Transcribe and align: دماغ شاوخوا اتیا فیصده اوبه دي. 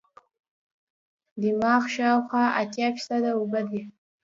دماغ 1.41 1.83
شاوخوا 1.95 2.45
اتیا 2.61 2.87
فیصده 2.95 3.29
اوبه 3.37 3.61
دي. 3.69 3.81